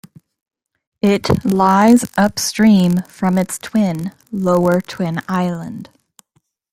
[1.03, 5.91] It lies upstream from its twin, Lower Twin Island.